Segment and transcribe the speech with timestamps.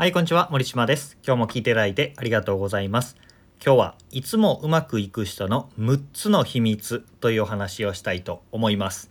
[0.00, 0.46] はい、こんにちは。
[0.52, 1.18] 森島です。
[1.26, 3.16] 今日も聞いていただいてありがとうございます。
[3.60, 9.10] 今日はいつもうまくいく人の6つの秘密というお話をしたいと思います。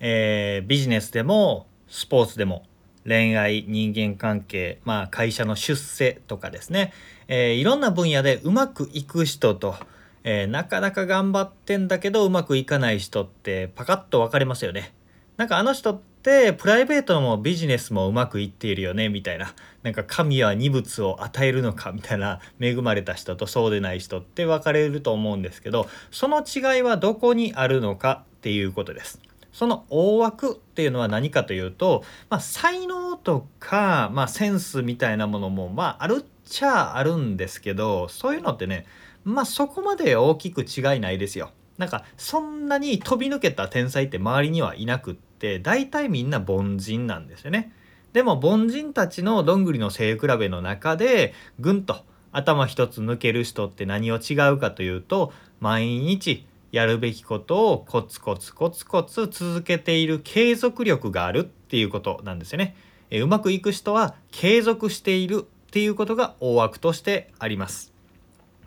[0.00, 2.62] えービジネスでもスポーツでも
[3.06, 6.94] 恋愛、人間関係、まあ会社の出世とかですね、
[7.28, 9.74] えーいろんな分野でうまくいく人と、
[10.22, 14.94] えーなかなか頑張ってんだけどうまくいかない人ってパカッと分かれますよね。
[15.36, 29.20] なんかあの人ってプライベートもビジネスもうまくいっているよねみたいななんか神は二物を与えるのかみたいな恵まれた人とそうでない人って分かれると思うんですけどその違いはどこにあるのかっていうことです。
[29.52, 38.84] その大枠っていうのは何かというと、まあ、才能とか、まあ、センスみたいなものも、まあ、あるっちゃあるんですけどそういうのってね
[39.22, 41.50] まあそこまで大きく違いないですよ。
[41.78, 47.72] なんかそんなに飛び抜けた天才って周りにはいなくって大体みんな凡人なんですよね。
[48.12, 62.76] でも凡人たちのどんぐりの背比べの中でぐんと頭一つ抜ける人って何を違うかというと毎日やるべきことをコツコツコツコツ続けている継続力があるっていうことなんですよね。
[63.10, 67.93] えうまくいく人は継続しているっていうことが大枠としてあります。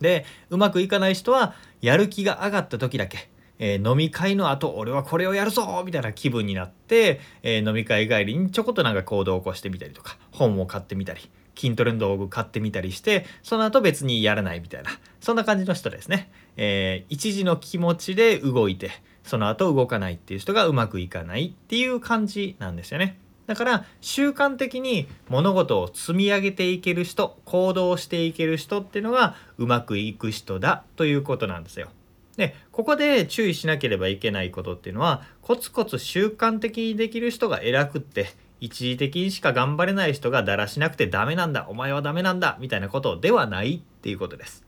[0.00, 3.28] でうまくいかない人はやる気が上がった時だけ、
[3.58, 18.90] えー飲み会の後俺はこれをやるぞみたいな気分になって、えー飲み会帰りにちょこっとなんか行動を起こしてみたりとか本を買ってみたり筋トレの道具買ってみたりしてその後別にやらないみたいなそんな感じの人ですね、えー一時の気持ちで動いて
[19.24, 23.18] その後動かないっていう人がうまくいかないっていう感じなんですよね。
[23.46, 31.88] だから習慣的に物事を積み上げていける人行動していける人っていうのがうまくいく人だということなんですよ。
[32.36, 38.28] でここで注意しなければいけないことっていうのはコツコツ習慣的にできる人が偉くって
[38.60, 44.64] 一時的にしか頑張れない人がだらしなくてダメなんだお前はダメなんだみたいなことではないっていうことです。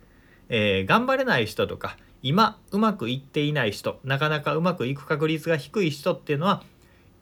[0.49, 6.62] えー頑張れない人とか今うまくいっていない人なかなかうまくいく確率が低い人っていうのは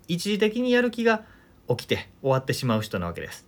[0.08, 1.24] 一時的にやる気が
[1.68, 3.46] 起きて終わってしまう人なわけです。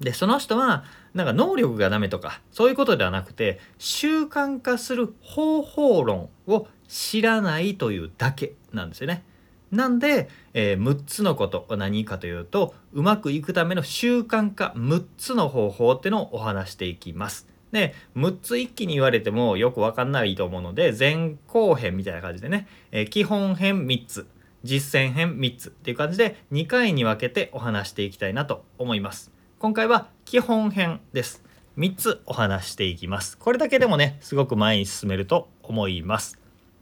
[0.00, 0.84] でその人は
[1.14, 9.24] なんか能力がダメとかそういうことではなくて習慣化する方法論を知らないというだけなんですよね。
[9.72, 17.48] なんで、えー6つのことは何かというとうまくいくための習慣化6つの方法っていうのをお話していきます。
[17.72, 24.26] で6つ一気に言われてもよくわかんないと思うので前後編みたいな感じでね、えー基本編3つ
[24.66, 29.30] 実践編3つっていう感じで2回に分けてお話していきたいなと思います。
[29.58, 31.42] 今回は基本編です。
[31.78, 33.38] 3つお話していきます。
[33.38, 36.38] これだけでもねすごく前に進めると思います。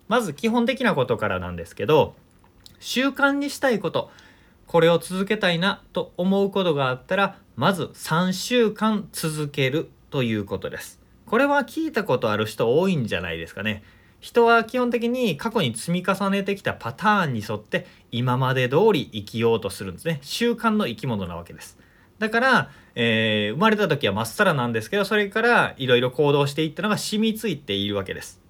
[0.08, 2.14] まず基本的なことからなんですけど
[2.80, 4.10] 習慣にしたいこと
[4.66, 11.00] これを続けたいなと思うことがあったらまず3週間続けるということです。
[11.26, 13.82] これは聞いたことある人多いんじゃないですかね。
[14.24, 20.18] 人は基本的に過去に積み重ねてきたパターンに沿って今まで通り生きようとするんですね。
[20.22, 21.78] 習慣の生き物なわけです。
[22.18, 28.40] だから、えー生まれた時はまっさらなんですけどそれからいろいろ行動していったのが染みついているわけです。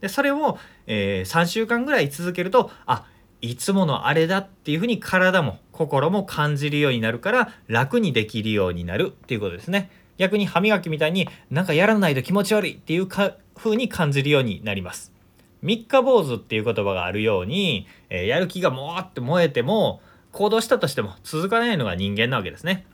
[0.00, 0.56] でそれを、
[0.86, 3.04] えー3週間ぐらい続けるとあ
[3.40, 9.90] いつものあれだっていうふうに体も心も感じるようになるから楽にできるようになるっていうことですね。
[10.16, 15.13] 逆に歯磨きみたいになんかやらないと気持ち悪いっていうか風に感じるようになります。
[15.64, 22.86] 三日坊主っていう言葉があるように、えーやる気がもーって燃えても行動したとしても続かないのが人間なわけですね。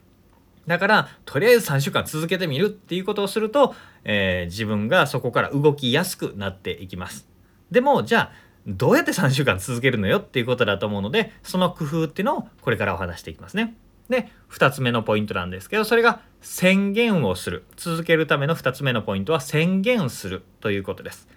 [0.67, 7.27] だからとりあえず3週間続けてみるっていうことをすると、えー自分がそこから動きやすくなっていきます。
[7.71, 8.31] でもじゃあ
[8.65, 13.75] どうやって3週間続けるのよっていうことだと思うのでその工夫っていうのをこれからお話していきますね。
[14.09, 17.65] で2つ目のポイントなんですけどそれが宣言をする。
[17.75, 21.27] 続けるための2つ目のポイントは宣言するということです。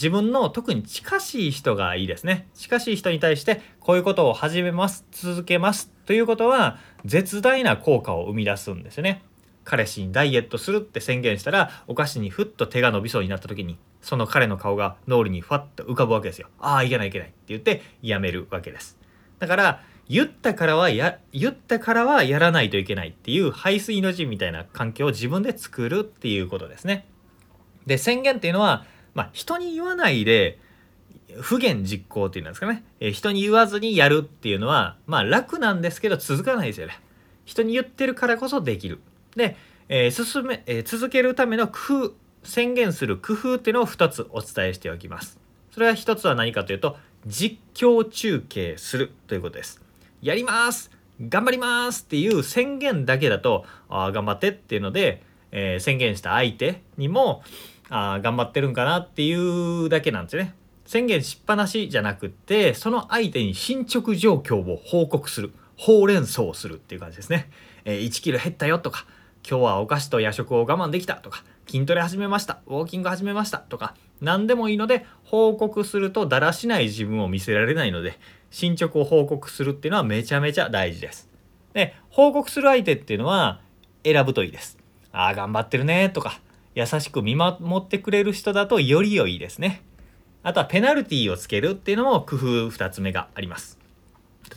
[0.00, 2.48] 自分の特に近しい人がいいですね。
[2.54, 9.22] 近しい人に対してこういうことを始めます続けますということは絶大な効果を生み出すんですよね。
[9.62, 16.48] 彼氏にダイエットするって宣言したらお菓子にふっと手が伸びそうになった時にその彼の顔が脳裏にファッと浮かぶわけですよ。
[16.60, 18.96] ああいけないいけないって言ってやめるわけです。
[19.38, 27.06] だから言ったからはや言ったからはやらないといけないっていう排水の陣みたいな環境を自分で作るっていうことですね。
[27.86, 30.58] で宣言っていうのは、まあ、人に言わないで
[31.40, 36.98] 不言実行っていうんですかね、えー人に言わずにやるっていうのはまあ楽なんですけど続かないですよね。
[37.44, 39.00] 人に言ってるからこそできる。
[39.36, 39.56] で、
[39.88, 45.38] えー進め、えー続けるための工夫宣言する工夫っていうのを2つお伝えしておきます。
[45.72, 46.96] それは1つは何かというと
[47.26, 49.82] 実況中継するということです。
[50.22, 50.90] やります。
[51.28, 55.22] 頑張りますっていう宣言だけだとあ頑張ってっていうので、
[55.52, 57.42] え、宣言した相手にも
[57.90, 60.54] あ頑張ってるんかなっていうだけなんですね。
[60.86, 67.50] 宣言しっぱなしじゃなくってその相手に進捗状況を報告するほうれん草をするっていう感じですね。
[67.84, 69.06] えー、1キロ減ったよとか
[69.48, 78.18] 今日はお菓子と夜食を我慢できたとか筋トレ始めましたウォーキング始めましたとか何でもいいので報告するとだらしない自分を見せられないので
[78.50, 81.28] 進捗を報告するっていうのはめちゃめちゃ大事です。
[81.72, 83.60] で報告する相手っていうのは
[84.04, 84.76] 選ぶといいです。
[85.12, 86.40] ああ頑張ってるねとか
[86.74, 89.82] 優しく見守ってくれる人だとより良いですね。
[90.42, 93.78] あとはペナルティーをつけるっていうのも工夫2つ目があります。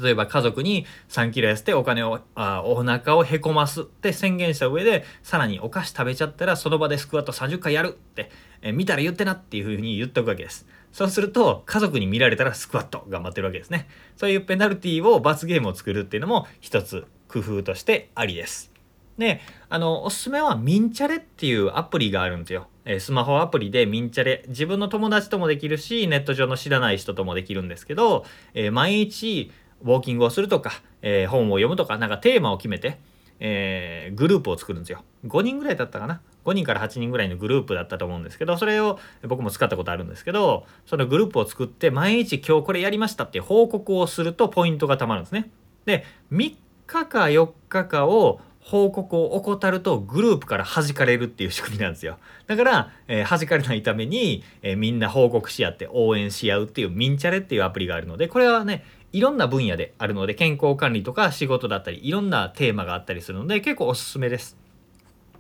[0.01, 8.31] 例えば家族に3キロ痩せてお金をあお腹をへこますって宣言した上でさらにお菓子食べちゃったらその場でスクワット30回やるって、
[8.61, 10.65] え見たら言ってなっていうふうに言っておくわけです。
[10.91, 13.87] そうすると家族に見られたらスクワット頑張ってるわけですね。
[14.15, 18.72] そういうペナルティーを罰ゲームを作るっていうのも一つ工夫としてありです。
[19.17, 22.67] で、あの、おすすめはミンチャレっていうアプリがあるんですよ。
[22.85, 29.51] えスマホアプリでミンチャレ、自分の友達ともできるし、ネット上の知らない人ともできるんですけど、えー、毎日
[29.83, 30.71] ウォーキングをするとか、
[31.01, 32.99] えー、本を読むとか、なんかテーマを決めて、
[33.39, 35.03] えー、グループを作るんですよ。
[35.25, 45.51] 5人ぐらいだったかな？5人から8人ぐらいのグループだったと思うんですけど、それを僕も使ったことあるんですけど、そのグループを作って毎日今日これやりましたっていう報告をするとポイントがたまるんですね。
[45.85, 46.55] で、3
[46.87, 52.17] 日か4日かを報告を怠るとグループから弾かれるっていう仕組みなんですよ。
[52.47, 64.57] だから、えー、弾かれないために、えー、みんな報告し合って応援し合うっていうミンチャレっていうアプリがあるので、これはね、いろんな分野であるので、健康管理とか仕事だったり、いろんなテーマがあったりするので、結構おすすめです。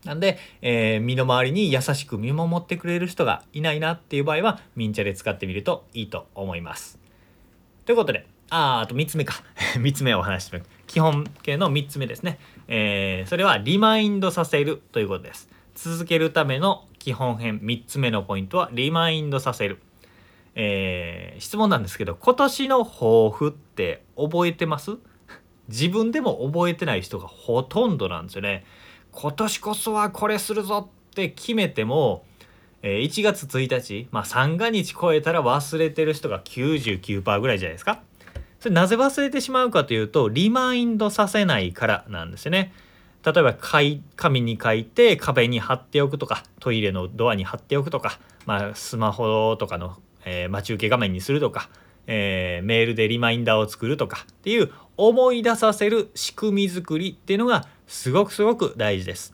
[0.03, 6.99] なんで、えー、身の回りに優しく見守ってくれる人がいないなっていう場合は、ミンチャで使ってみるといいと思います。
[7.85, 9.41] ということで、ああと3つ目か。
[9.79, 10.65] 3つ目をお話しします。
[10.85, 12.37] 基本形の3つ目ですね。
[12.67, 15.49] えー、それはリマインドさせるということです。
[15.75, 19.79] 続けるための基本編3つ目のポイントはリマインドさせる。
[20.55, 24.97] えー、質問なんですけど今年の抱負って覚えてます？
[25.67, 28.65] 自分でも覚えてない人がほとんどなんですよね。
[29.11, 32.25] 今年こそはこれするぞって決めても、
[32.81, 38.01] えー、1月1日、まあ、三が日超えたら忘れてる人が99%ぐらいじゃないですか。
[38.63, 42.73] それなぜ忘れてしまうかというとリマインドさせないからなんですね。
[43.23, 51.69] 例えば紙に書いて壁に貼っておくとかトイレのドアに貼っておくとか、まあ、スマホとかのえー、待ち受け画面にするとか、
[52.07, 59.33] えー、メールでリマインダーを作るとかっていう思い出させる仕組み作りっていうのがすごくすごく大事です。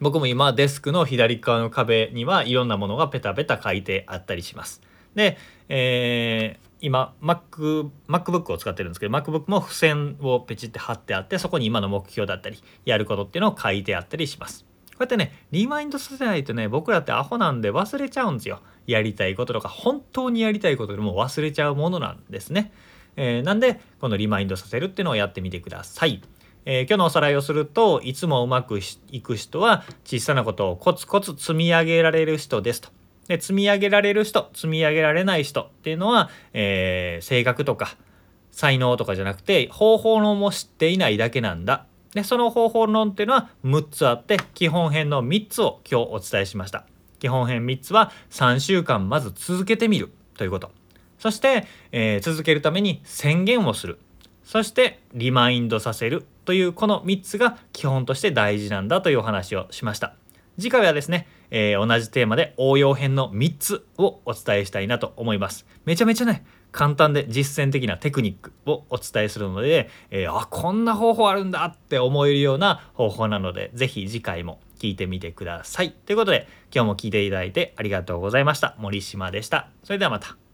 [0.00, 4.82] 僕も今デスクの左側の壁にはいろんなものがペタペタ書いてあったりします。
[5.14, 14.66] で、えー、今 Mac MacBook を使ってるんですけど MacBook も付箋をペチって貼ってあってそこに今の目標だったりやることっていうのを書いてあったりします。
[14.90, 18.60] こうやってねリマインドさせないとね僕らってアホなんで忘れちゃうんですよ。
[18.86, 22.70] やりたいこととか本当にやりたいことでも忘れちゃうものなんですね。
[23.16, 26.20] えー、なんでこのリマインドさせるっていうのをやってみてください。
[26.66, 28.78] えー、今日のおさらいをするといつもうまく
[29.10, 32.90] いく人は小さなことをコツコツ積み上げられる人ですと。
[33.28, 37.96] で積み上げられる人積み上げられない人っていうのは、えー、性格とか
[38.50, 41.86] 才能とかじゃなくて方法論も知っていないだけなんだ。
[42.12, 46.86] でその方法論っていうのは6つあって基本編の3つを今日お伝えしました。
[47.24, 50.70] 基本編3つは3週間まず続けてみるということ
[51.18, 53.98] そして、えー、続けるために宣言をする
[54.44, 60.16] そしてリマインドさせるというこの3つが基本として大事なんだというお話をしました
[60.58, 75.92] 次回はですね、えー、同じテーマで応用編の3つをお伝えしたいなと思いますめちゃめちゃね簡単で実践的なテクニックをお伝えするので、えー、あこんな方法あるんだって思えるような方法なので是非次回も聞いてみてください。
[75.92, 78.74] ということで今日も聞いていただいてありがとうございました。
[78.78, 79.68] 森島でした。
[79.84, 80.36] それではまた。